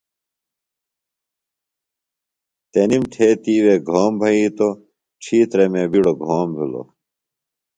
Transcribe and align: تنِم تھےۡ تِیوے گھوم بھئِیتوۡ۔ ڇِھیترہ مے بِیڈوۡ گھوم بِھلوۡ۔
تنِم 2.71 3.03
تھےۡ 3.13 3.35
تِیوے 3.43 3.75
گھوم 3.87 4.13
بھئِیتوۡ۔ 4.19 4.75
ڇِھیترہ 5.21 5.65
مے 5.73 5.83
بِیڈوۡ 5.91 6.17
گھوم 6.25 6.49
بِھلوۡ۔ 6.55 6.87